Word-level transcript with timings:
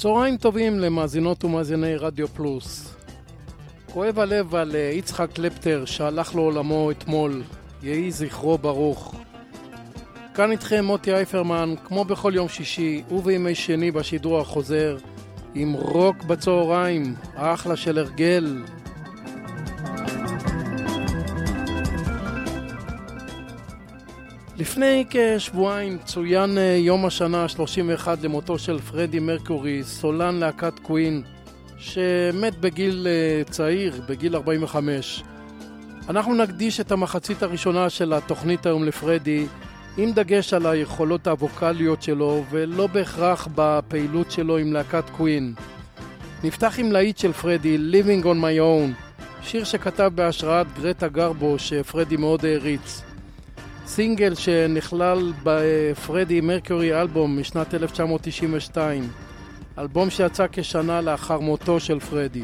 צהריים 0.00 0.36
טובים 0.36 0.78
למאזינות 0.78 1.44
ומאזיני 1.44 1.96
רדיו 1.96 2.28
פלוס. 2.28 2.94
כואב 3.92 4.18
הלב 4.18 4.54
על 4.54 4.76
אה, 4.76 4.90
יצחק 4.94 5.32
קלפטר 5.32 5.84
שהלך 5.84 6.34
לעולמו 6.34 6.90
אתמול, 6.90 7.42
יהי 7.82 8.10
זכרו 8.10 8.58
ברוך. 8.58 9.14
כאן 10.34 10.50
איתכם 10.50 10.84
מוטי 10.84 11.12
אייפרמן, 11.14 11.74
כמו 11.84 12.04
בכל 12.04 12.32
יום 12.34 12.48
שישי 12.48 13.02
ובימי 13.10 13.54
שני 13.54 13.90
בשידור 13.90 14.40
החוזר, 14.40 14.96
עם 15.54 15.72
רוק 15.72 16.24
בצהריים, 16.24 17.14
אחלה 17.34 17.76
של 17.76 17.98
הרגל. 17.98 18.62
לפני 24.60 25.04
כשבועיים 25.10 25.98
צוין 26.04 26.58
אה, 26.58 26.76
יום 26.78 27.06
השנה 27.06 27.42
ה-31 27.42 28.08
למותו 28.22 28.58
של 28.58 28.78
פרדי 28.78 29.18
מרקורי, 29.18 29.84
סולן 29.84 30.34
להקת 30.34 30.78
קווין, 30.78 31.22
שמת 31.78 32.60
בגיל 32.60 33.06
אה, 33.10 33.44
צעיר, 33.44 34.02
בגיל 34.08 34.36
45. 34.36 35.22
אנחנו 36.08 36.34
נקדיש 36.34 36.80
את 36.80 36.92
המחצית 36.92 37.42
הראשונה 37.42 37.90
של 37.90 38.12
התוכנית 38.12 38.66
היום 38.66 38.84
לפרדי, 38.84 39.46
עם 39.96 40.12
דגש 40.12 40.54
על 40.54 40.66
היכולות 40.66 41.26
הווקאליות 41.26 42.02
שלו, 42.02 42.44
ולא 42.50 42.86
בהכרח 42.86 43.48
בפעילות 43.54 44.30
שלו 44.30 44.58
עם 44.58 44.72
להקת 44.72 45.10
קווין. 45.10 45.54
נפתח 46.44 46.78
עם 46.78 46.92
להיט 46.92 47.18
של 47.18 47.32
פרדי, 47.32 47.76
Living 47.76 48.24
on 48.24 48.26
my 48.26 48.60
own, 48.60 49.22
שיר 49.42 49.64
שכתב 49.64 50.10
בהשראת 50.14 50.66
גרטה 50.80 51.08
גרבו, 51.08 51.58
שפרדי 51.58 52.16
מאוד 52.16 52.44
העריץ. 52.44 53.09
סינגל 53.90 54.34
שנכלל 54.34 55.32
בפרדי 55.42 56.40
מרקורי 56.40 57.00
אלבום 57.00 57.40
משנת 57.40 57.74
1992, 57.74 59.08
אלבום 59.78 60.10
שיצא 60.10 60.46
כשנה 60.52 61.00
לאחר 61.00 61.38
מותו 61.38 61.80
של 61.80 62.00
פרדי. 62.00 62.42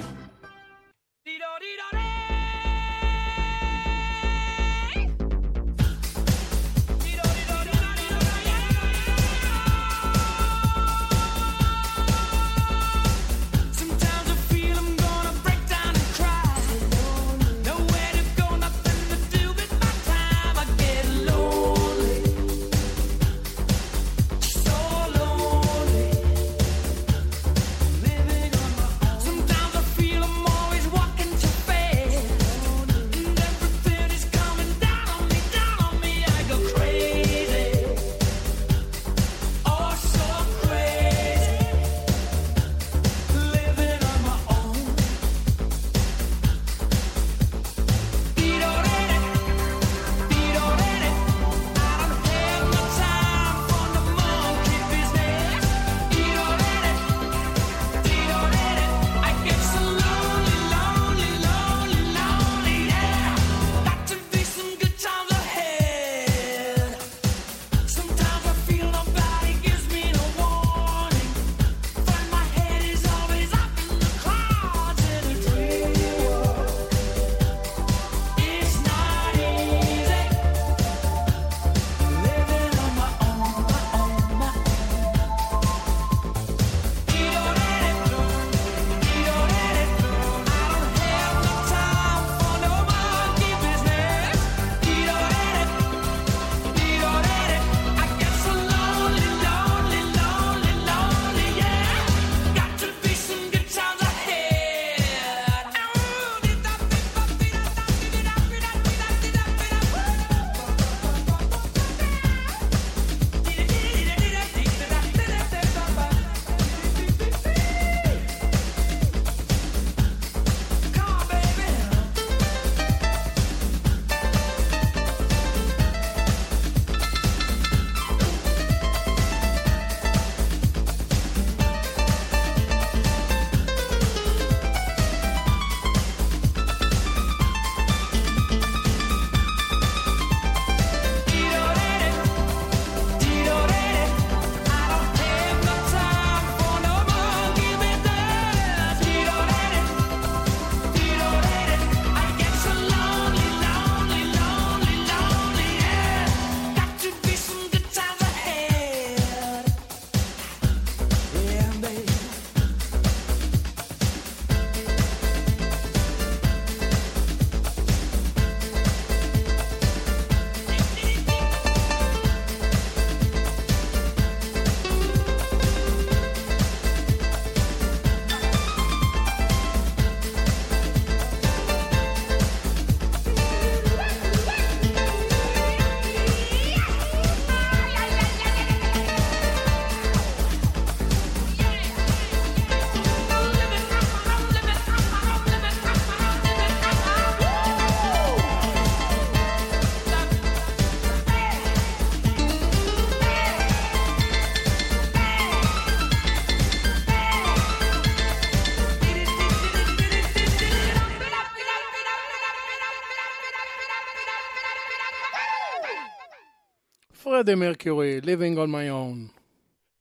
פרדי 217.47 217.54
מרקיורי, 217.54 218.21
Living 218.22 218.57
on 218.57 218.69
my 218.69 218.91
own. 218.91 219.28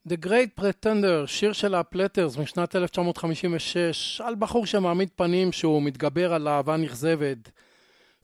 The 0.09 0.25
Great 0.25 0.61
Pretender, 0.61 1.27
שיר 1.27 1.53
של 1.53 1.75
הפלטרס 1.75 2.37
משנת 2.37 2.75
1956, 2.75 4.21
על 4.21 4.35
בחור 4.39 4.65
שמעמיד 4.65 5.09
פנים 5.15 5.51
שהוא 5.51 5.81
מתגבר 5.81 6.33
על 6.33 6.47
אהבה 6.47 6.77
נכזבת. 6.77 7.49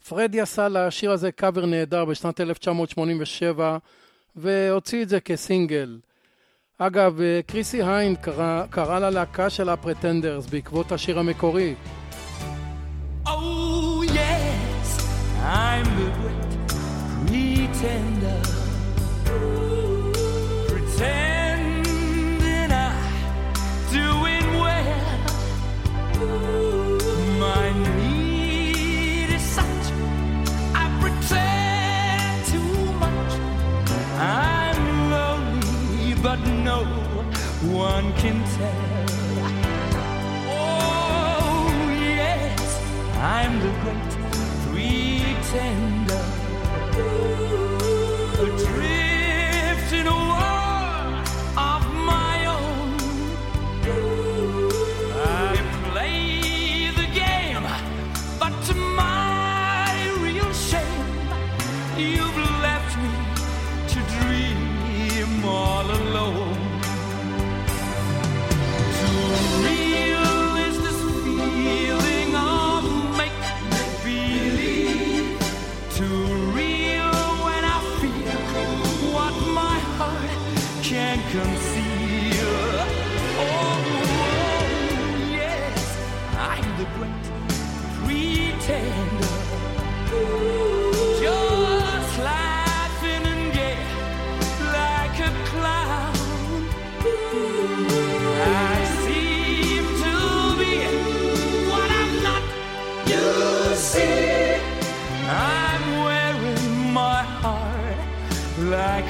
פרדי 0.09 0.41
עשה 0.41 0.67
לשיר 0.67 1.11
הזה 1.11 1.31
קאבר 1.31 1.65
נהדר 1.65 2.05
בשנת 2.05 2.41
1987, 2.41 3.77
והוציא 4.35 5.03
את 5.03 5.09
זה 5.09 5.19
כסינגל. 5.19 5.99
אגב, 6.77 7.19
קריסי 7.47 7.83
היין 7.83 8.15
קרא, 8.15 8.65
קרא 8.69 8.99
ללהקה 8.99 9.49
של 9.49 9.69
הפרטנדרס 9.69 10.45
בעקבות 10.45 10.91
השיר 10.91 11.19
המקורי. 11.19 11.75
Oh, 13.25 14.03
yes, 14.03 14.89
I'm 15.41 15.85
the 15.97 16.09
great 16.17 16.41
pretender. 17.81 18.60
one 37.81 38.13
can 38.13 38.37
tell. 38.57 39.07
Oh, 40.53 41.71
yes, 42.15 42.61
I'm 43.17 43.59
the 43.59 43.71
great 43.81 44.11
310. 44.65 46.00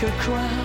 A 0.04 0.12
crown, 0.14 0.61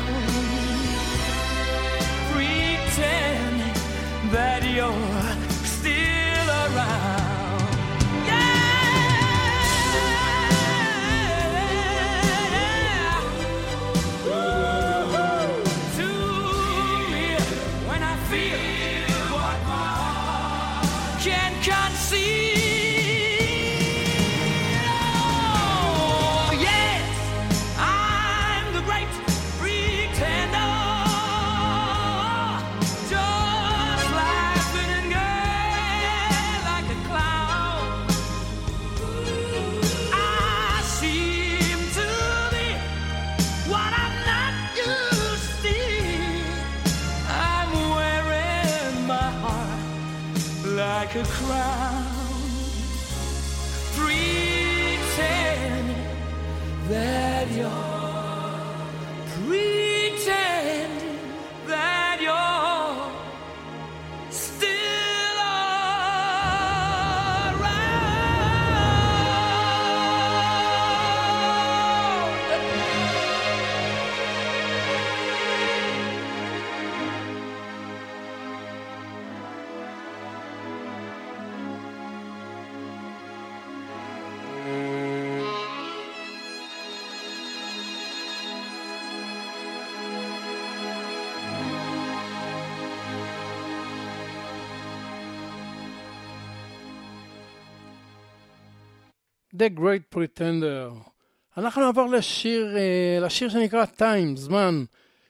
The 99.55 99.79
Great 99.79 100.15
Pretender. 100.15 101.09
אנחנו 101.57 101.81
נעבור 101.81 102.09
לשיר, 102.09 102.77
אה, 102.77 103.17
לשיר 103.21 103.49
שנקרא 103.49 103.85
Time, 103.97 104.35
זמן. 104.35 104.83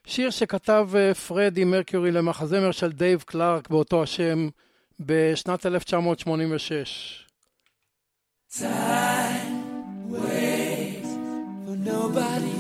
שיר 0.06 0.30
שכתב 0.30 0.90
אה, 0.96 1.14
פרדי 1.14 1.64
מרקיורי 1.64 2.12
למחזמר 2.12 2.72
של 2.72 2.92
דייב 2.92 3.22
קלארק 3.22 3.70
באותו 3.70 4.04
השם 4.04 4.50
בשנת 5.00 5.66
1986. 5.66 7.28
for 11.72 11.78
nobody. 11.78 12.58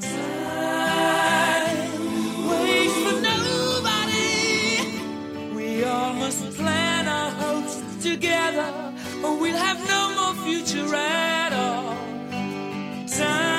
Time 0.00 1.80
waits 2.48 2.96
for 3.04 3.16
nobody. 3.30 4.32
We 5.54 5.84
all 5.84 6.14
must 6.14 6.42
plan 6.56 7.06
our 7.06 7.30
hopes 7.42 7.74
together, 8.02 8.68
or 8.76 8.92
we'll 9.41 9.57
have 9.57 9.79
no 9.87 10.01
more 10.17 10.45
future 10.45 10.95
at 10.95 11.51
all. 11.51 11.95
Time 13.07 13.50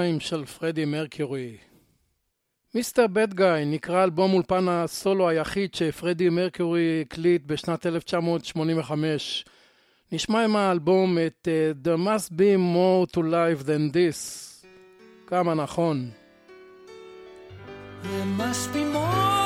טיים 0.00 0.20
של 0.20 0.44
פרדי 0.44 0.84
מרקיורי. 0.84 1.56
מיסטר 2.74 3.06
בד 3.06 3.34
גאי 3.34 3.64
נקרא 3.64 4.04
אלבום 4.04 4.32
אולפן 4.32 4.68
הסולו 4.68 5.28
היחיד 5.28 5.74
שפרדי 5.74 6.28
מרקיורי 6.28 7.04
הקליט 7.06 7.42
בשנת 7.46 7.86
1985. 7.86 9.44
נשמע 10.12 10.44
עם 10.44 10.56
האלבום 10.56 11.18
את 11.26 11.48
uh, 11.48 11.86
There 11.86 11.98
must 11.98 12.30
be 12.30 12.56
more 12.56 13.16
to 13.16 13.20
life 13.20 13.66
than 13.66 13.94
this. 13.94 14.64
כמה 15.26 15.54
נכון. 15.54 16.10
There 18.02 18.40
must 18.40 18.72
be 18.74 18.94
more 18.94 19.39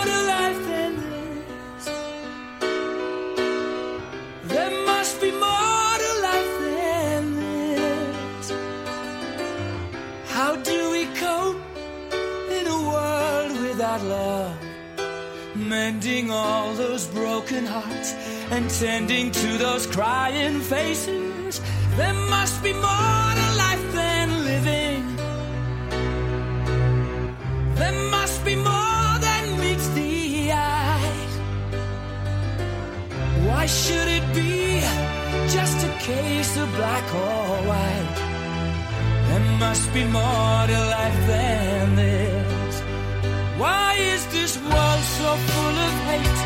love? 14.02 14.56
Mending 15.54 16.30
all 16.30 16.72
those 16.74 17.06
broken 17.06 17.64
hearts 17.64 18.12
and 18.50 18.68
tending 18.68 19.30
to 19.30 19.58
those 19.58 19.86
crying 19.86 20.60
faces. 20.60 21.60
There 21.96 22.14
must 22.14 22.62
be 22.62 22.72
more 22.72 23.30
to 23.40 23.48
life 23.64 23.92
than 23.92 24.44
living. 24.44 25.02
There 27.76 28.10
must 28.10 28.44
be 28.44 28.56
more 28.56 29.12
than 29.26 29.60
meets 29.60 29.88
the 29.90 30.52
eye. 30.52 31.14
Why 33.46 33.66
should 33.66 34.08
it 34.18 34.26
be 34.34 34.80
just 35.56 35.86
a 35.86 35.92
case 36.00 36.56
of 36.56 36.68
black 36.74 37.06
or 37.14 37.46
white? 37.70 38.18
There 39.28 39.46
must 39.58 39.92
be 39.92 40.04
more 40.04 40.66
to 40.72 40.78
life 40.96 41.20
than 41.26 41.96
this. 41.96 42.53
Why 43.56 43.94
is 43.98 44.26
this 44.26 44.56
world 44.58 45.04
so 45.18 45.28
full 45.48 45.76
of 45.86 45.94
hate? 46.10 46.40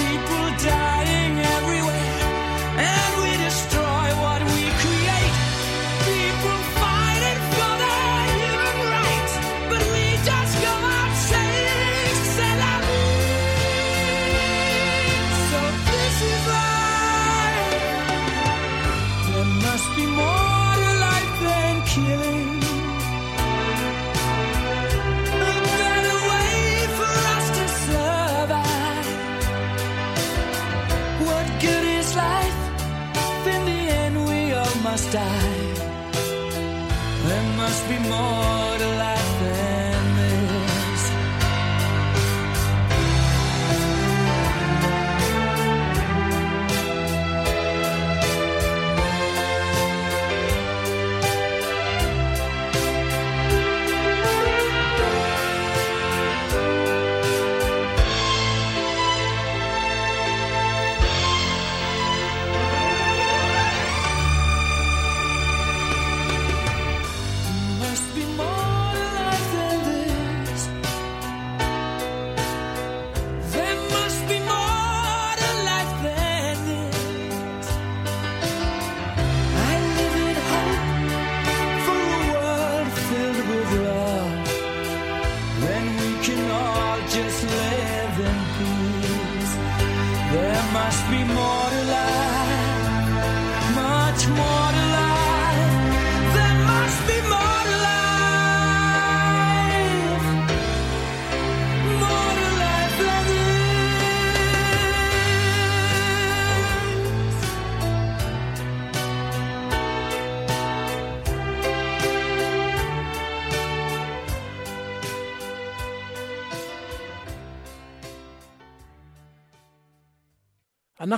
People 0.00 0.46
dying 0.64 1.34
everywhere, 1.56 2.20
and 2.88 3.10
we 3.22 3.30
destroy 3.44 3.87
must 37.78 37.88
be 37.88 37.98
more 38.08 38.67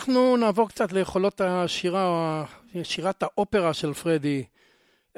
אנחנו 0.01 0.37
נעבור 0.37 0.69
קצת 0.69 0.93
ליכולות 0.93 1.41
השירה, 1.41 2.45
שירת 2.83 3.23
האופרה 3.23 3.75
של 3.75 3.93
פרדי. 3.93 4.45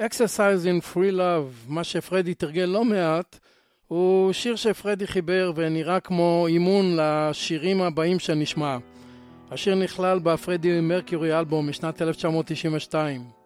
Exercise 0.01 0.65
in 0.65 0.93
Free 0.93 1.13
Love, 1.17 1.67
מה 1.67 1.83
שפרדי 1.83 2.33
תרגל 2.33 2.65
לא 2.65 2.85
מעט, 2.85 3.39
הוא 3.87 4.33
שיר 4.33 4.55
שפרדי 4.55 5.07
חיבר 5.07 5.51
ונראה 5.55 5.99
כמו 5.99 6.45
אימון 6.47 6.95
לשירים 6.95 7.81
הבאים 7.81 8.19
שנשמע. 8.19 8.77
השיר 9.51 9.75
נכלל 9.75 10.19
בפרדי 10.19 10.79
מרקיורי 10.81 11.39
אלבום 11.39 11.69
משנת 11.69 12.01
1992. 12.01 13.42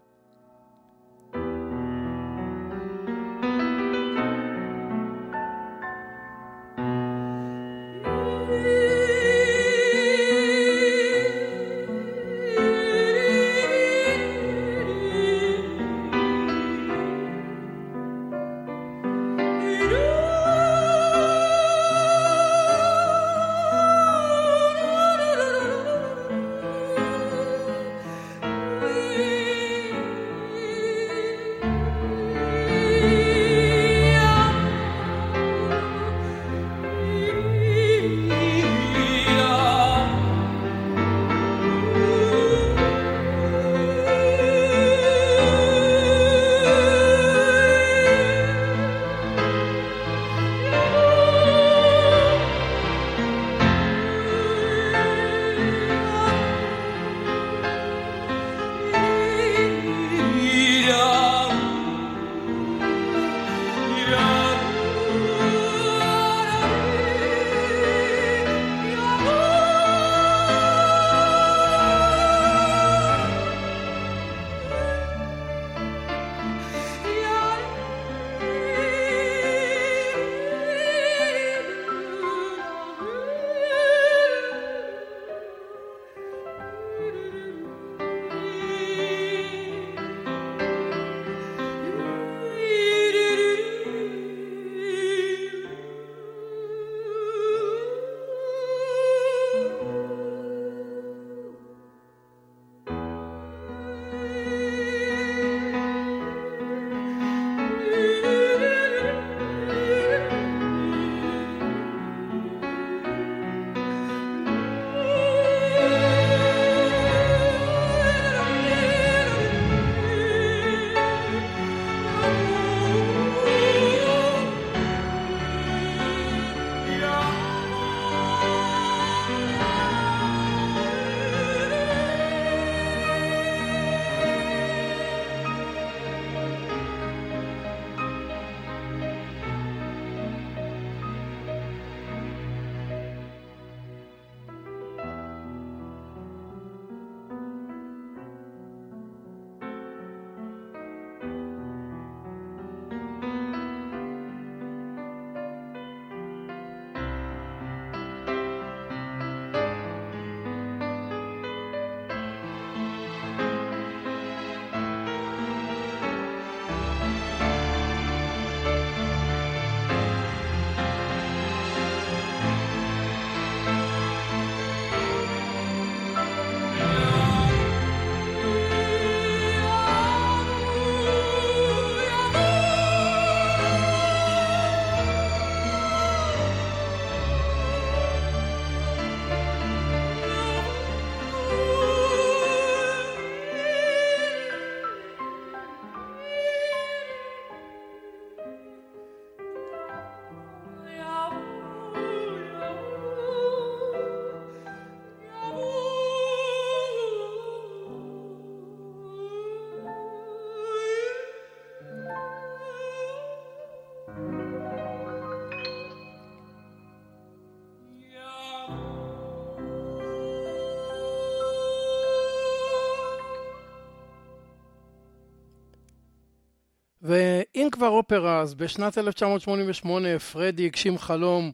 ואם 227.67 227.71
כבר 227.71 227.89
אופרה, 227.89 228.41
אז 228.41 228.53
בשנת 228.53 228.97
1988 228.97 230.19
פרדי 230.19 230.65
הגשים 230.65 230.97
חלום 230.97 231.51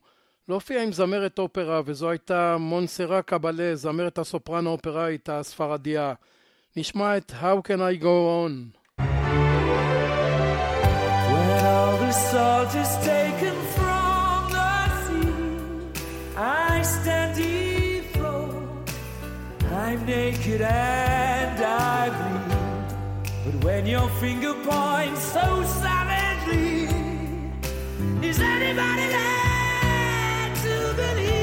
להופיע 0.49 0.83
עם 0.83 0.91
זמרת 0.91 1.39
אופרה, 1.39 1.81
וזו 1.85 2.09
הייתה 2.09 2.57
מונסרה 2.59 3.21
קבלה, 3.21 3.75
זמרת 3.75 4.17
הסופרן 4.17 4.67
האופראית 4.67 5.29
הספרדיה. 5.29 6.13
נשמע 6.77 7.17
את 7.17 7.31
How 7.41 7.67
Can 7.67 7.79
I 7.79 8.03
Go 8.03 8.05
On. 8.05 8.53
I'm 19.85 20.05
naked 20.05 20.61
and 20.61 21.59
I. 21.63 22.32
When 23.63 23.85
your 23.85 24.09
finger 24.19 24.53
points 24.55 25.21
so 25.21 25.63
savagely, 25.63 26.83
is 28.21 28.37
anybody 28.41 29.07
there 29.07 30.53
to 30.63 30.93
believe 30.93 31.42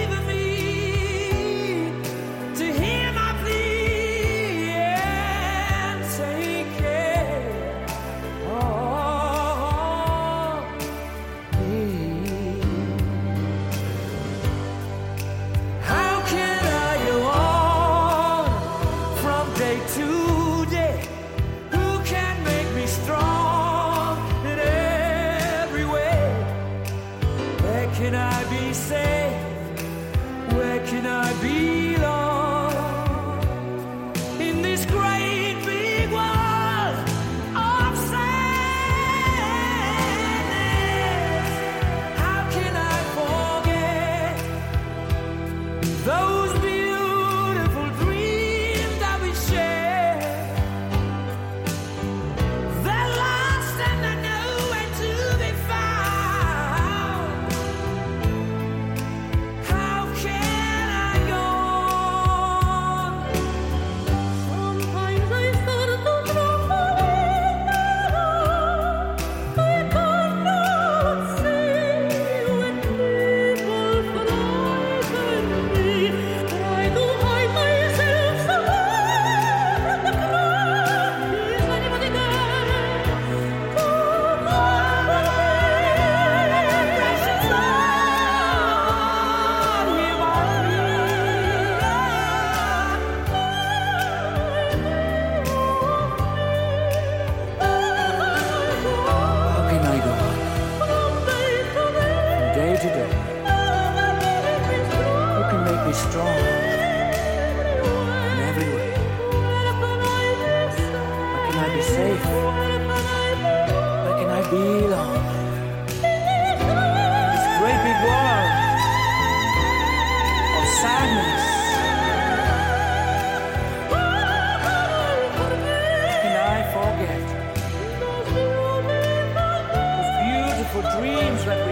beautiful 130.72 131.00
dreams 131.00 131.44
that 131.44 131.66
we 131.66 131.69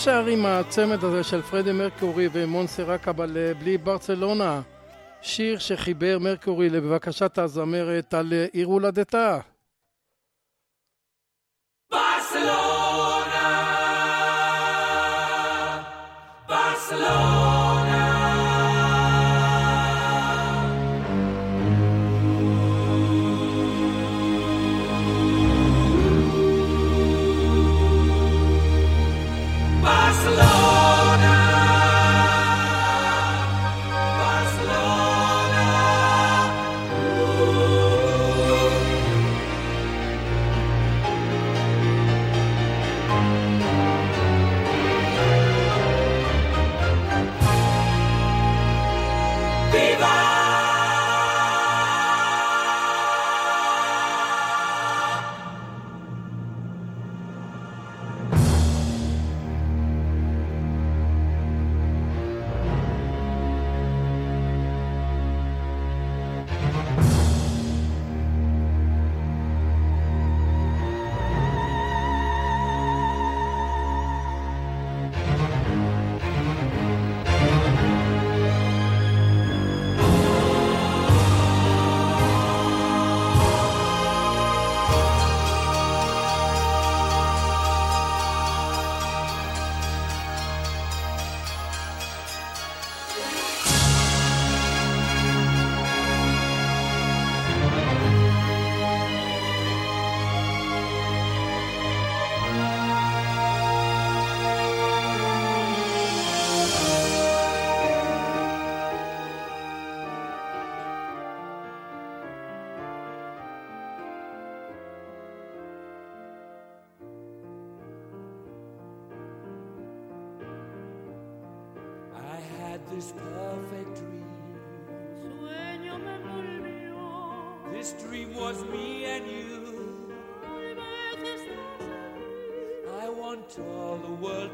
אפשר 0.00 0.26
עם 0.26 0.46
הצמד 0.46 1.04
הזה 1.04 1.22
של 1.22 1.42
פרדי 1.42 1.72
מרקורי 1.72 2.28
ומונסרה 2.32 2.98
קבלה 2.98 3.54
בלי 3.54 3.78
ברצלונה. 3.78 4.60
שיר 5.22 5.58
שחיבר 5.58 6.18
מרקורי 6.20 6.70
לבקשת 6.70 7.38
הזמרת 7.38 8.14
על 8.14 8.32
עיר 8.52 8.66
הולדתה. 8.66 9.38
Viva! 49.70 50.29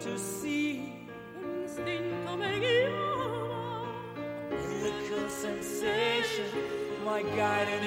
To 0.07 0.19
see. 0.19 0.93
Miracle 4.81 5.29
sensation, 5.29 6.51
my 7.05 7.23
guiding 7.23 7.83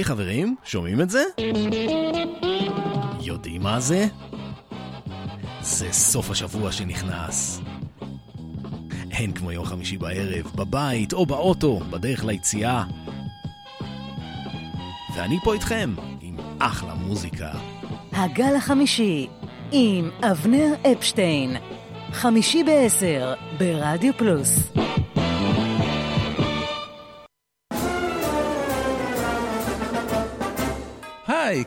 היי 0.00 0.04
חברים, 0.04 0.56
שומעים 0.64 1.00
את 1.00 1.10
זה? 1.10 1.22
יודעים 3.20 3.62
מה 3.62 3.80
זה? 3.80 4.06
זה 5.60 5.92
סוף 5.92 6.30
השבוע 6.30 6.72
שנכנס. 6.72 7.60
אין 9.10 9.32
כמו 9.32 9.52
יום 9.52 9.64
חמישי 9.64 9.98
בערב, 9.98 10.52
בבית 10.54 11.12
או 11.12 11.26
באוטו, 11.26 11.80
בדרך 11.90 12.24
ליציאה. 12.24 12.84
ואני 15.16 15.38
פה 15.44 15.54
איתכם, 15.54 15.94
עם 16.20 16.36
אחלה 16.58 16.94
מוזיקה. 16.94 17.50
הגל 18.12 18.56
החמישי, 18.56 19.28
עם 19.72 20.10
אבנר 20.22 20.74
אפשטיין. 20.92 21.56
חמישי 22.12 22.64
בעשר, 22.64 23.34
ברדיו 23.58 24.12
פלוס. 24.16 24.79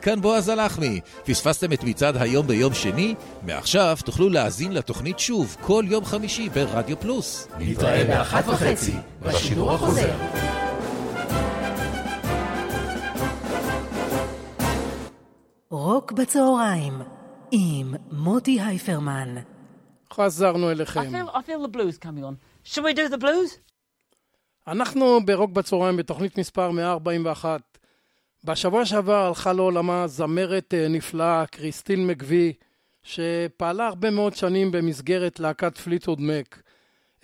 כאן 0.04 0.20
בועז 0.20 0.48
הלחמי. 0.48 1.00
פספסתם 1.24 1.72
את 1.72 1.84
מצעד 1.84 2.16
היום 2.16 2.46
ביום 2.46 2.74
שני? 2.74 3.14
מעכשיו 3.42 3.96
תוכלו 4.04 4.28
להאזין 4.28 4.72
לתוכנית 4.72 5.18
שוב 5.18 5.56
כל 5.60 5.84
יום 5.88 6.04
חמישי 6.04 6.48
ברדיו 6.48 7.00
פלוס. 7.00 7.48
נתראה 7.58 8.04
באחת 8.04 8.48
וחצי 8.48 8.92
בשידור 9.22 9.72
החוזר. 9.72 10.14
רוק 15.70 16.12
בצהריים, 16.12 17.02
עם 17.50 17.94
מוטי 18.12 18.60
הייפרמן. 18.60 19.34
חזרנו 20.12 20.68
I 20.68 20.72
אליכם. 20.72 21.00
feel, 21.00 21.30
I 21.30 21.38
feel 21.38 21.68
the 21.68 21.76
blues 21.76 21.98
coming 21.98 22.24
on. 22.24 22.34
Shall 22.64 22.82
we 22.82 22.94
do 22.94 23.14
the 23.14 23.20
blues? 23.20 23.58
אנחנו 24.68 25.20
ברוק 25.24 25.50
בצהריים 25.50 25.96
בתוכנית 25.96 26.38
מספר 26.38 26.70
141. 26.70 27.60
בשבוע 28.44 28.84
שעבר 28.84 29.26
הלכה 29.26 29.52
לעולמה 29.52 30.06
זמרת 30.06 30.74
אה, 30.74 30.88
נפלאה, 30.88 31.46
קריסטין 31.46 32.06
מקווי, 32.06 32.52
שפעלה 33.02 33.86
הרבה 33.86 34.10
מאוד 34.10 34.34
שנים 34.34 34.72
במסגרת 34.72 35.40
להקת 35.40 35.78
פליטוד 35.78 36.20
מק. 36.20 36.62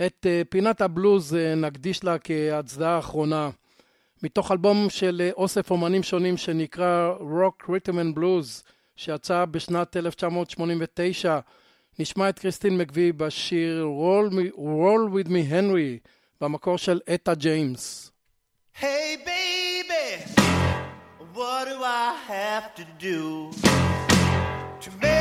את 0.07 0.27
אה, 0.27 0.43
פינת 0.49 0.81
הבלוז 0.81 1.35
אה, 1.35 1.55
נקדיש 1.55 2.05
לה 2.05 2.17
כהצדעה 2.19 2.97
האחרונה. 2.97 3.51
מתוך 4.23 4.53
אלבום 4.53 4.91
של 4.91 5.31
אוסף 5.37 5.71
אומנים 5.71 6.03
שונים 6.03 6.37
שנקרא 6.37 7.15
Rock 7.19 7.65
Rhythm 7.65 7.93
and 7.93 8.19
Blues, 8.19 8.71
שיצא 8.97 9.45
בשנת 9.45 9.97
1989, 9.97 11.39
נשמע 11.99 12.29
את 12.29 12.39
קריסטין 12.39 12.79
מקווי 12.79 13.13
בשיר 13.13 13.87
Roll, 13.87 14.33
me, 14.33 14.57
Roll 14.57 15.15
With 15.15 15.29
Me 15.29 15.53
Henry, 15.53 16.09
במקור 16.41 16.79
של 16.79 17.01
אטה 17.15 17.35
ג'יימס. 17.35 18.13
Hey 18.77 19.17
baby, 19.25 19.70
what 21.41 21.67
do 21.67 21.83
I 21.83 22.15
have 22.27 22.75
to 22.75 22.85
do 22.99 23.51
to 24.83 24.91
make 25.01 25.20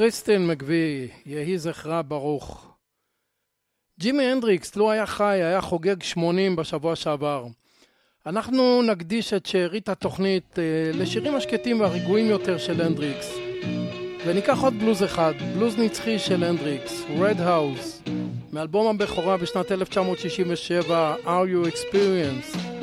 קריסטין 0.00 0.46
מקווי, 0.46 1.08
יהי 1.26 1.58
זכרה 1.58 2.02
ברוך. 2.02 2.76
ג'ימי 3.98 4.22
הנדריקס, 4.24 4.76
לו 4.76 4.90
היה 4.90 5.06
חי, 5.06 5.24
היה 5.24 5.60
חוגג 5.60 6.02
80 6.02 6.56
בשבוע 6.56 6.96
שעבר. 6.96 7.46
אנחנו 8.26 8.82
נקדיש 8.82 9.32
את 9.32 9.46
שארית 9.46 9.88
התוכנית 9.88 10.58
אה, 10.58 10.90
לשירים 10.94 11.34
השקטים 11.34 11.80
והרגועים 11.80 12.26
יותר 12.26 12.58
של 12.58 12.80
הנדריקס. 12.80 13.34
וניקח 14.26 14.58
עוד 14.62 14.74
בלוז 14.74 15.02
אחד, 15.04 15.34
בלוז 15.54 15.78
נצחי 15.78 16.18
של 16.18 16.44
הנדריקס, 16.44 17.04
Red 17.04 17.38
House, 17.38 18.10
מאלבום 18.52 18.86
הבכורה 18.86 19.36
בשנת 19.36 19.72
1967, 19.72 21.14
Are 21.24 21.26
You 21.26 21.72
Experienced? 21.72 22.79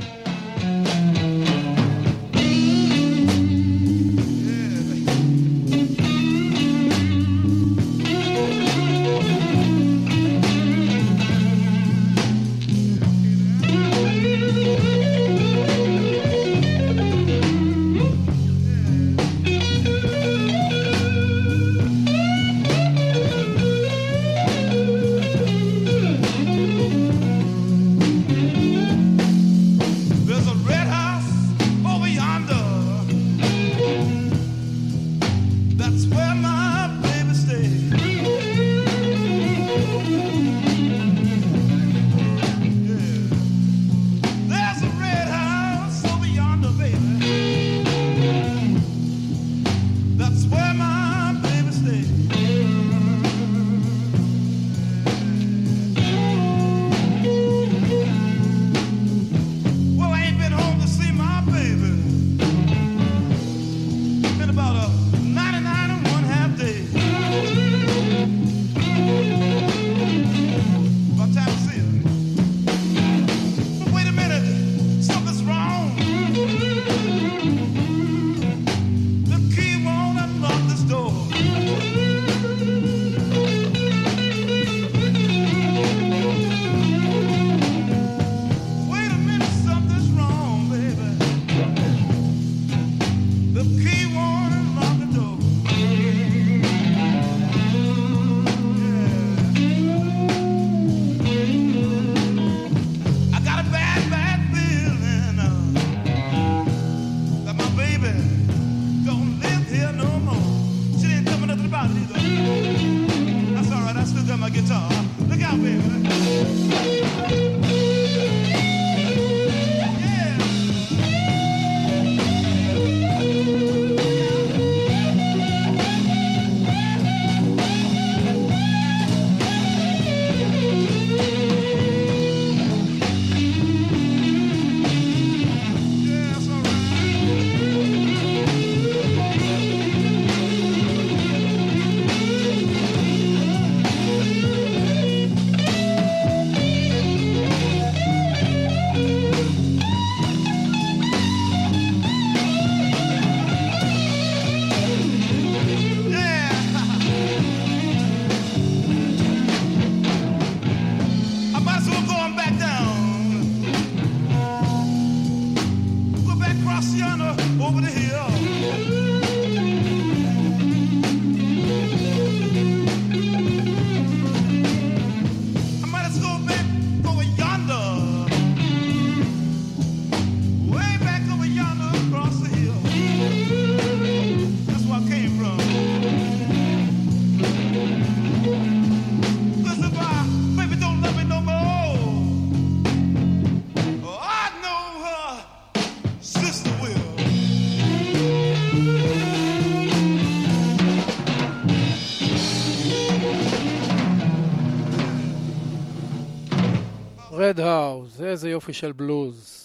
House, 208.19 208.31
איזה 208.31 208.49
יופי 208.49 208.73
של 208.73 208.91
בלוז. 208.91 209.63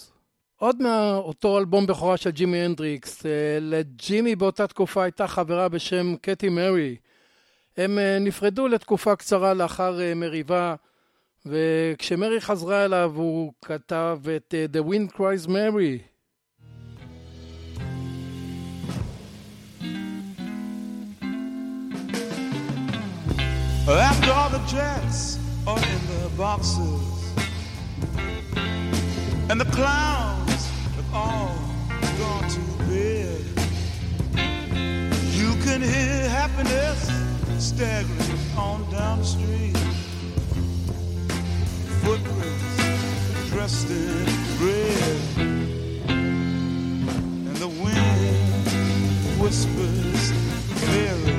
עוד 0.57 0.83
מאותו 0.83 1.59
אלבום 1.59 1.87
בכורה 1.87 2.17
של 2.17 2.31
ג'ימי 2.31 2.59
הנדריקס, 2.59 3.27
אה, 3.27 3.59
לג'ימי 3.61 4.37
באותה 4.37 4.67
תקופה 4.67 5.03
הייתה 5.03 5.27
חברה 5.27 5.69
בשם 5.69 6.17
קטי 6.23 6.49
מרי. 6.49 6.97
הם 7.77 7.99
אה, 7.99 8.19
נפרדו 8.21 8.69
לתקופה 8.69 9.17
קצרה 9.17 9.55
לאחר 9.55 10.01
אה, 10.01 10.15
מריבה, 10.15 10.75
וכשמרי 11.47 12.41
חזרה 12.41 12.85
אליו 12.85 13.13
הוא 13.15 13.53
כתב 13.65 14.19
את 14.37 14.55
The 14.73 14.89
Wind 14.89 15.17
Cries 15.17 15.47
Mary. 15.49 15.99
After 23.89 24.31
all 24.31 24.49
the 24.49 24.63
jets 24.75 25.39
are 25.67 25.85
in 25.95 26.03
the 26.11 26.31
boxes 26.39 27.22
and 29.53 29.61
the 29.61 29.67
clowns 29.67 30.71
have 30.97 31.15
all 31.15 31.55
gone 32.17 32.49
to 32.49 32.61
bed. 32.89 33.45
You 35.35 35.55
can 35.63 35.83
hear 35.83 36.27
happiness 36.31 37.11
staggering 37.59 38.39
on 38.57 38.91
down 38.91 39.19
the 39.19 39.25
street. 39.27 39.77
Footprints 42.01 43.51
dressed 43.51 43.91
in 43.91 44.25
red, 44.65 45.21
and 46.09 47.57
the 47.57 47.69
wind 47.69 48.67
whispers 49.39 50.33
Mary. 50.87 51.37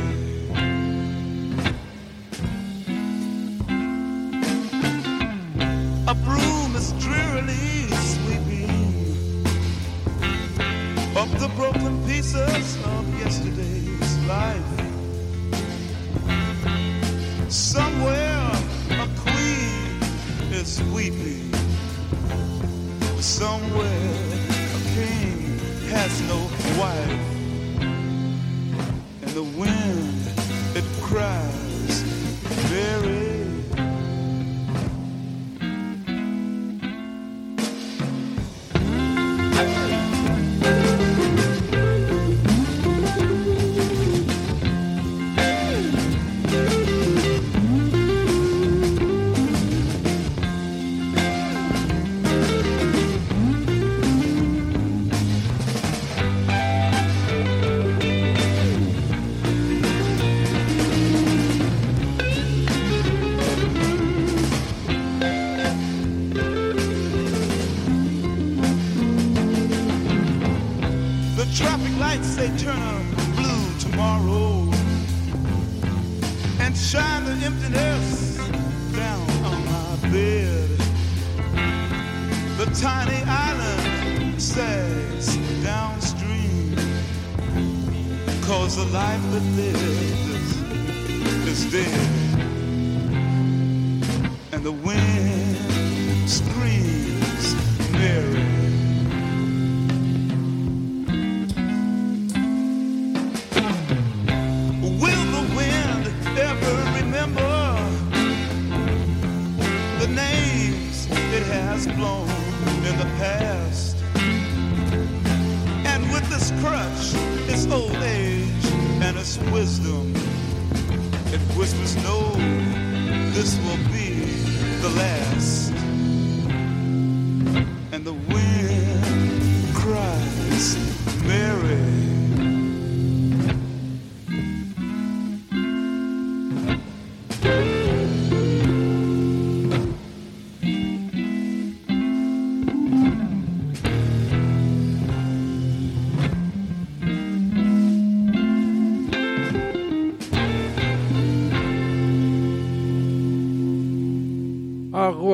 A 6.08 6.14
broom 6.14 6.76
is 6.76 6.92
drearily 7.04 7.83
up 11.16 11.30
the 11.40 11.48
broken 11.56 12.04
pieces 12.08 12.76
of 12.86 13.20
yesterday's 13.20 14.18
life. 14.26 14.64
Somewhere 17.50 18.52
a 18.90 19.08
queen 19.18 20.02
is 20.52 20.82
weeping. 20.92 21.54
Somewhere 23.22 24.10
a 24.74 24.82
king 24.96 25.60
has 25.90 26.22
no 26.28 26.40
wife. 26.82 27.20
And 29.22 29.32
the 29.32 29.44
wind, 29.44 29.73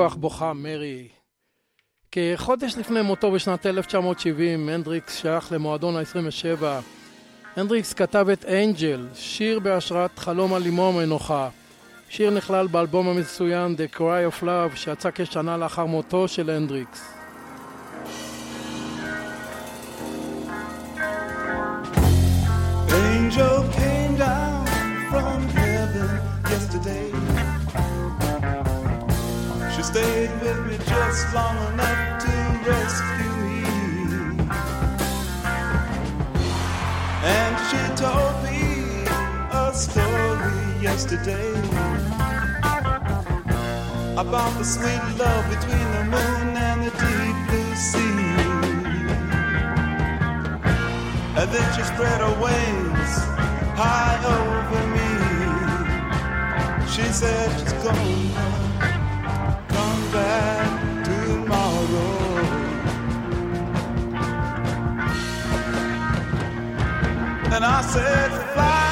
הרוח 0.09 0.15
בוכה 0.21 0.53
מרי. 0.53 1.07
כחודש 2.11 2.77
לפני 2.77 3.01
מותו 3.01 3.31
בשנת 3.31 3.65
1970, 3.65 4.69
הנדריקס 4.69 5.21
שייך 5.21 5.51
למועדון 5.51 5.95
ה-27. 5.95 6.63
הנדריקס 7.55 7.93
כתב 7.93 8.27
את 8.33 8.45
אנג'ל, 8.45 9.07
שיר 9.13 9.59
בהשראת 9.59 10.19
חלום 10.19 10.53
על 10.53 10.67
אמו 10.67 10.89
המנוחה. 10.89 11.49
שיר 12.09 12.29
נכלל 12.29 12.67
באלבום 12.67 13.07
המצוין 13.07 13.75
The 13.75 13.95
Cry 13.95 14.39
of 14.39 14.43
Love 14.43 14.75
שיצא 14.75 15.09
כשנה 15.15 15.57
לאחר 15.57 15.85
מותו 15.85 16.27
של 16.27 16.49
הנדריקס. 16.49 17.18
Just 31.09 31.33
long 31.33 31.57
enough 31.73 32.21
to 32.23 32.33
rescue 32.69 33.35
me. 33.49 33.65
And 37.37 37.53
she 37.67 37.81
told 38.03 38.35
me 38.45 38.61
a 39.51 39.73
story 39.73 40.61
yesterday 40.79 41.51
about 44.23 44.51
the 44.59 44.63
sweet 44.63 45.03
love 45.17 45.45
between 45.55 45.87
the 45.97 46.03
moon 46.13 46.47
and 46.69 46.77
the 46.85 46.91
deep 47.01 47.37
blue 47.47 47.73
sea. 47.89 48.19
And 51.39 51.47
then 51.53 51.67
she 51.75 51.81
spread 51.91 52.19
her 52.21 52.35
wings 52.45 53.13
high 53.81 54.19
over 54.37 54.83
me. 54.95 55.11
She 56.93 57.05
said 57.11 57.49
she's 57.59 57.73
gonna 57.81 58.69
come 59.69 60.01
back 60.11 60.78
And 67.61 67.65
I 67.65 67.81
said, 67.81 68.31
fly 68.53 68.88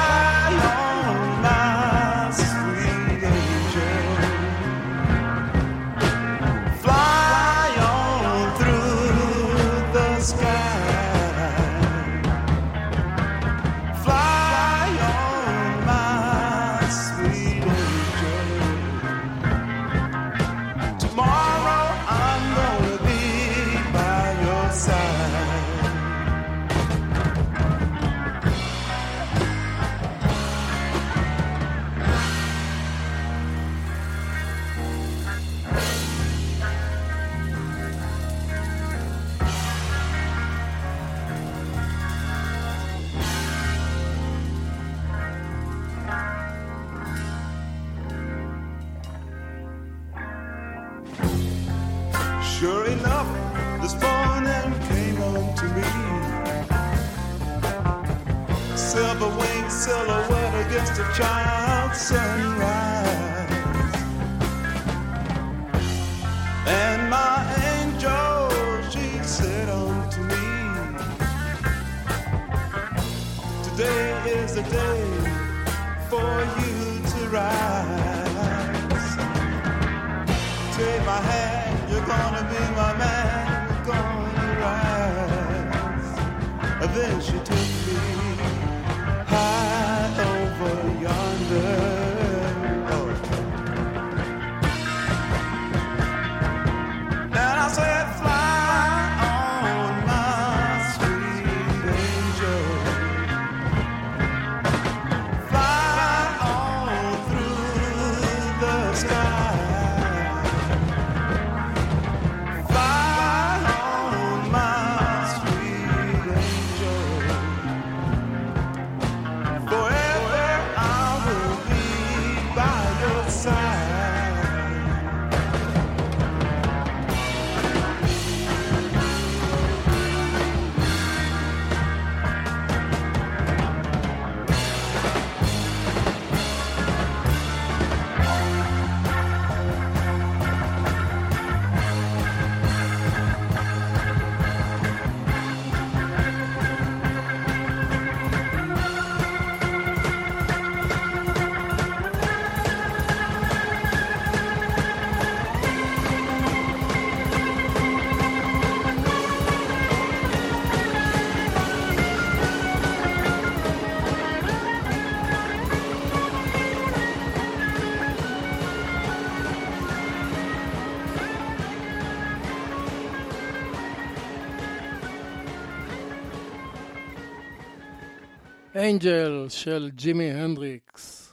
Angel 178.90 179.46
של 179.48 179.90
ג'ימי 179.94 180.30
הנדריקס. 180.30 181.32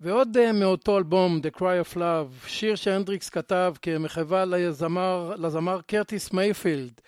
ועוד 0.00 0.36
אה, 0.36 0.52
מאותו 0.52 0.98
אלבום, 0.98 1.40
The 1.42 1.58
Cry 1.58 1.92
of 1.92 1.96
Love, 1.96 2.48
שיר 2.48 2.74
שהנדריקס 2.74 3.28
כתב 3.28 3.74
כמחווה 3.82 4.44
לזמר, 4.44 5.34
לזמר 5.36 5.80
קרטיס 5.86 6.32
מייפילד, 6.32 7.00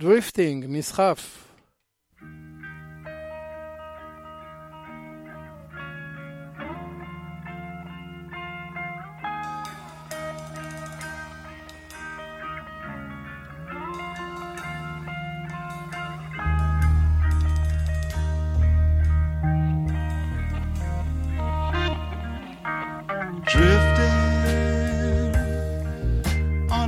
Drifting, 0.00 0.64
נסחף. 0.68 1.43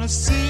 דריפטינג, 0.07 0.45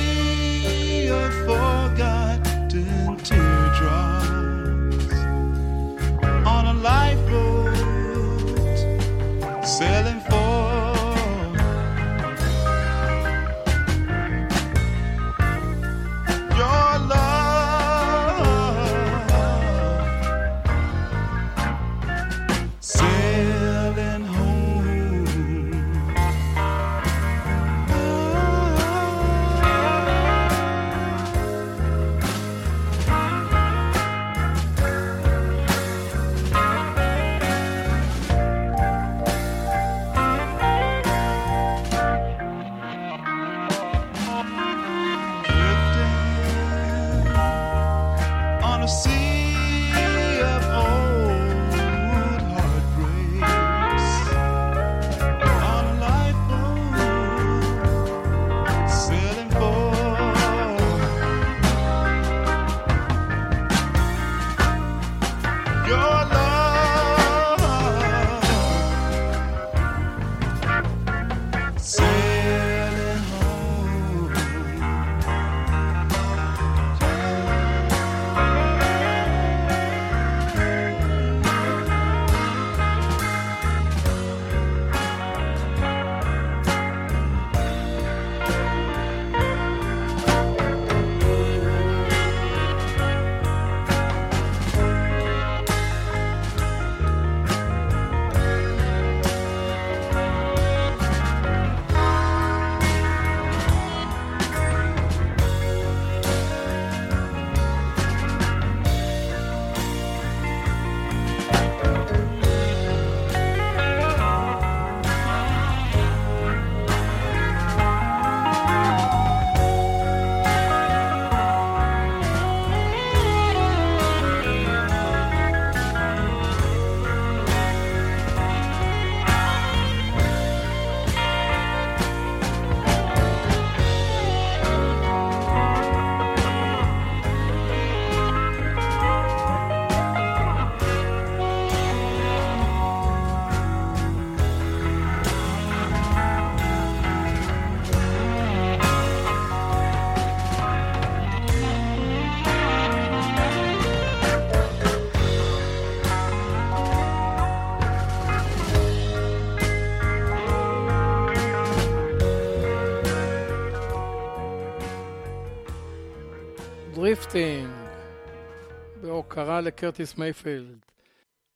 לקרטיס 169.77 170.19
מייפילד. 170.19 170.79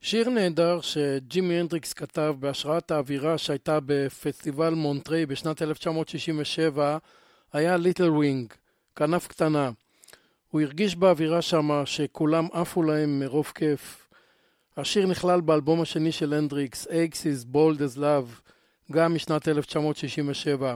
שיר 0.00 0.28
נהדר 0.28 0.80
שג'ימי 0.80 1.54
הנדריקס 1.54 1.92
כתב 1.92 2.34
בהשראת 2.38 2.90
האווירה 2.90 3.38
שהייתה 3.38 3.78
בפסטיבל 3.86 4.74
מונטריי 4.74 5.26
בשנת 5.26 5.62
1967 5.62 6.98
היה 7.52 7.76
Little 7.76 8.10
Wing, 8.10 8.52
כנף 8.96 9.26
קטנה. 9.26 9.70
הוא 10.50 10.60
הרגיש 10.60 10.96
באווירה 10.96 11.42
שמה 11.42 11.86
שכולם 11.86 12.48
עפו 12.52 12.82
להם 12.82 13.20
מרוב 13.20 13.52
כיף. 13.54 14.08
השיר 14.76 15.06
נכלל 15.06 15.40
באלבום 15.40 15.80
השני 15.80 16.12
של 16.12 16.32
הנדריקס, 16.32 16.86
Axis: 16.86 17.54
Bold 17.54 17.78
as 17.78 17.98
Love, 17.98 18.50
גם 18.92 19.14
משנת 19.14 19.48
1967. 19.48 20.74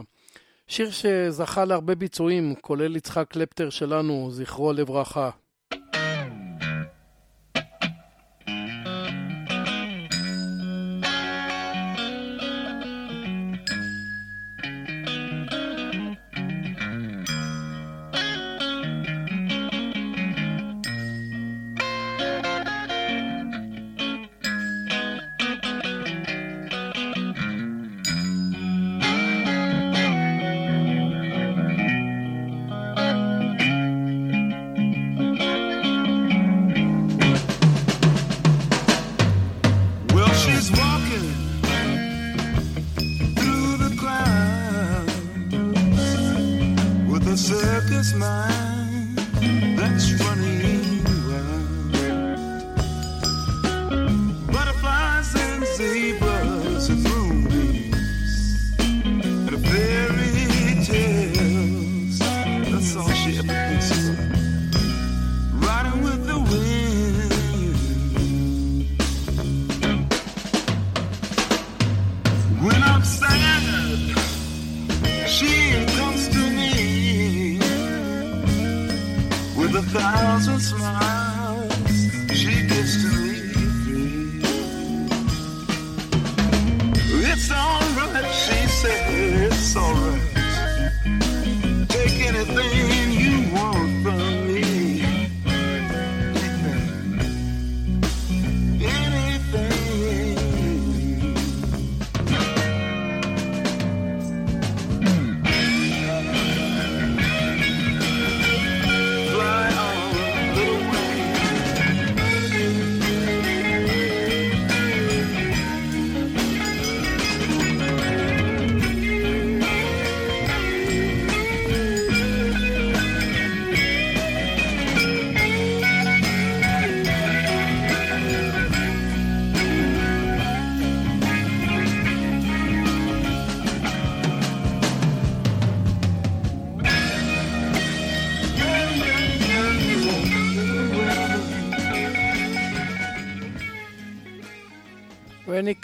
שיר 0.67 0.91
שזכה 0.91 1.65
להרבה 1.65 1.95
ביצועים, 1.95 2.55
כולל 2.61 2.95
יצחק 2.95 3.27
קלפטר 3.29 3.69
שלנו, 3.69 4.29
זכרו 4.31 4.73
לברכה. 4.73 5.29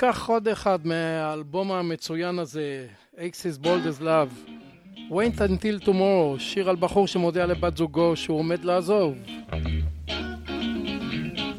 וניקח 0.04 0.30
עוד 0.30 0.48
אחד 0.48 0.80
מהאלבום 0.88 1.72
המצוין 1.72 2.40
הזה, 2.40 2.88
Axis 3.16 3.64
Bold 3.64 3.86
as 3.86 4.02
Love. 4.02 4.52
Wait 5.12 5.40
until 5.40 5.86
tomorrow, 5.86 6.40
שיר 6.40 6.70
על 6.70 6.76
בחור 6.76 7.08
שמודיע 7.08 7.46
לבת 7.46 7.78
זוגו 7.78 8.16
שהוא 8.16 8.40
עומד 8.40 8.64
לעזוב. 8.64 9.16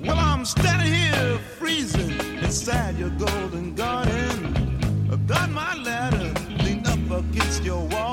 Well, 0.05 0.19
I'm 0.19 0.45
standing 0.45 0.93
here 0.93 1.39
freezing 1.59 2.13
inside 2.43 2.95
your 3.03 3.13
golden 3.27 3.75
garden. 3.83 4.37
I've 5.13 5.27
got 5.35 5.49
my 5.61 5.73
ladder 5.87 6.29
leaned 6.65 6.87
up 6.95 7.05
against 7.21 7.63
your 7.65 7.83
wall. 7.93 8.12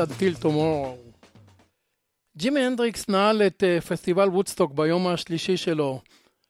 Until 0.00 0.42
tomorrow. 0.42 1.10
ג'ימי 2.36 2.60
הנדריקס 2.60 3.08
נעל 3.08 3.42
את 3.42 3.64
אה, 3.64 3.80
פסטיבל 3.80 4.28
וודסטוק 4.28 4.72
ביום 4.72 5.06
השלישי 5.06 5.56
שלו. 5.56 6.00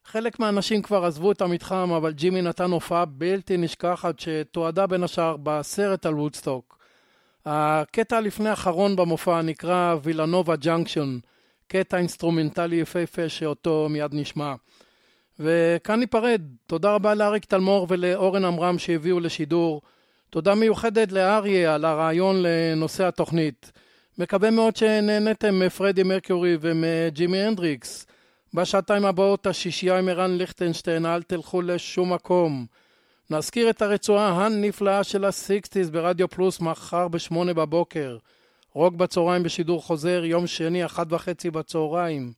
חלק 0.05 0.39
מהאנשים 0.39 0.81
כבר 0.81 1.05
עזבו 1.05 1.31
את 1.31 1.41
המתחם, 1.41 1.91
אבל 1.97 2.13
ג'ימי 2.13 2.41
נתן 2.41 2.71
הופעה 2.71 3.05
בלתי 3.05 3.57
נשכחת 3.57 4.19
שתועדה 4.19 4.87
בין 4.87 5.03
השאר 5.03 5.37
בסרט 5.43 6.05
על 6.05 6.13
וודסטוק. 6.13 6.77
הקטע 7.45 8.21
לפני 8.21 8.49
האחרון 8.49 8.95
במופע 8.95 9.41
נקרא 9.41 9.95
Villanova 10.03 10.55
Junction, 10.55 11.19
קטע 11.67 11.97
אינסטרומנטלי 11.97 12.75
יפהפה 12.75 13.29
שאותו 13.29 13.87
מיד 13.89 14.13
נשמע. 14.13 14.53
וכאן 15.39 15.99
ניפרד. 15.99 16.41
תודה 16.67 16.95
רבה 16.95 17.13
לאריק 17.13 17.45
תלמור 17.45 17.87
ולאורן 17.89 18.45
עמרם 18.45 18.79
שהביאו 18.79 19.19
לשידור. 19.19 19.81
תודה 20.31 20.55
מיוחדת 20.55 21.11
לאריה 21.11 21.75
על 21.75 21.85
הרעיון 21.85 22.35
לנושא 22.39 23.07
התוכנית. 23.07 23.71
מקווה 24.17 24.51
מאוד 24.51 24.75
שנהניתם 24.75 25.59
מפרדי 25.59 26.03
מרקיורי 26.03 26.57
ומג'ימי 26.61 27.37
הנדריקס. 27.37 28.05
בשעתיים 28.53 29.05
הבאות 29.05 29.47
השישייה 29.47 29.99
עם 29.99 30.09
ערן 30.09 30.37
ליכטנשטיין, 30.37 31.05
אל 31.05 31.23
תלכו 31.23 31.61
לשום 31.61 32.13
מקום. 32.13 32.65
נזכיר 33.29 33.69
את 33.69 33.81
הרצועה 33.81 34.45
הנפלאה 34.45 35.03
של 35.03 35.25
ה 35.25 35.33
Sixties 35.33 35.89
ברדיו 35.89 36.27
פלוס 36.27 36.59
מחר 36.59 37.07
בשמונה 37.07 37.53
בבוקר. 37.53 38.17
רוק 38.73 38.93
בצהריים 38.93 39.43
בשידור 39.43 39.81
חוזר, 39.81 40.25
יום 40.25 40.47
שני, 40.47 40.85
אחת 40.85 41.07
וחצי 41.09 41.51
בצהריים. 41.51 42.33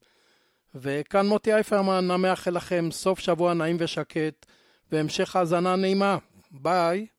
וכאן 0.75 1.27
מוטי 1.27 1.53
אייפרמן, 1.53 2.11
מאחל 2.11 2.51
לכם 2.51 2.89
סוף 2.91 3.19
שבוע 3.19 3.53
נעים 3.53 3.77
ושקט, 3.79 4.45
והמשך 4.91 5.35
האזנה 5.35 5.75
נעימה. 5.75 6.17
ביי. 6.51 7.12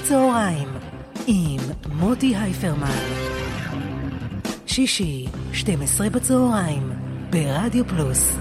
בצהריים 0.00 0.68
עם 1.26 1.60
מוטי 1.92 2.36
הייפרמן. 2.36 3.00
שישי, 4.66 5.26
12 5.52 6.10
בצהריים, 6.10 6.92
ברדיו 7.30 7.88
פלוס. 7.88 8.32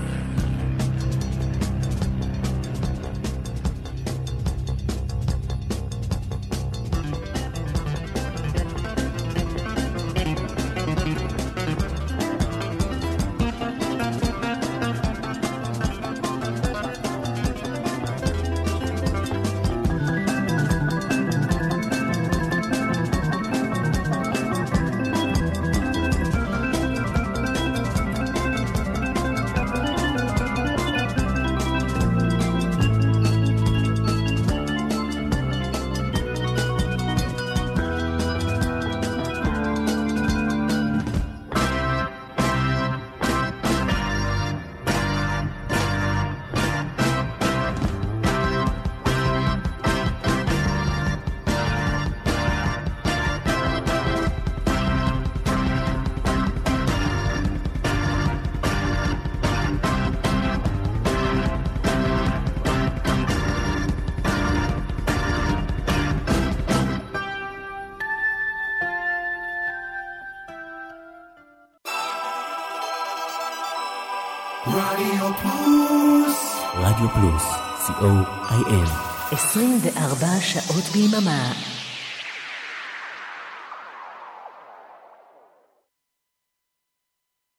רדיו 80.89 81.09
פלוס, 81.11 81.58